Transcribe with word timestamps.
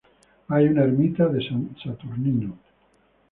Hay 0.47 0.65
una 0.65 0.81
ermita 0.85 1.27
de 1.27 1.47
San 1.47 1.75
Saturnino. 1.77 2.57